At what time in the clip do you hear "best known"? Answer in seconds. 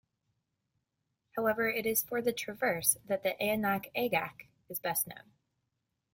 4.79-5.31